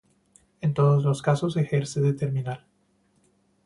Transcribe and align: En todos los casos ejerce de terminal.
En 0.61 0.73
todos 0.73 1.03
los 1.03 1.21
casos 1.21 1.57
ejerce 1.57 2.01
de 2.01 2.13
terminal. 2.13 2.65